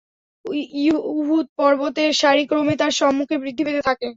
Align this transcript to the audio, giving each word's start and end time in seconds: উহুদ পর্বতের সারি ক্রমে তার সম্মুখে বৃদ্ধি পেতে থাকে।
উহুদ 1.13 1.45
পর্বতের 1.57 2.11
সারি 2.21 2.43
ক্রমে 2.47 2.73
তার 2.77 2.91
সম্মুখে 2.99 3.35
বৃদ্ধি 3.41 3.63
পেতে 3.67 3.81
থাকে। 3.87 4.07